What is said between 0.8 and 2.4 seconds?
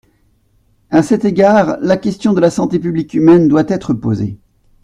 À cet égard, la question de